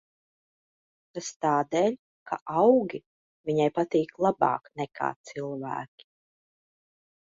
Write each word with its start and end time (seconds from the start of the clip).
Tas 1.17 1.29
tādēļ, 1.45 1.99
ka 2.31 2.41
augi 2.63 3.03
viņai 3.53 3.71
patīk 3.79 4.19
labāk 4.29 4.75
nekā 4.85 5.15
cilvēki. 5.33 6.13